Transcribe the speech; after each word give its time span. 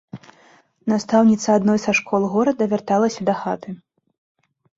Настаўніца 0.91 1.47
адной 1.57 1.79
са 1.85 1.91
школ 1.99 2.21
горада 2.33 2.63
вярталася 2.73 3.21
дахаты. 3.29 3.69